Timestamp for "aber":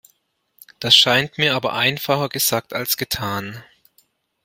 1.53-1.73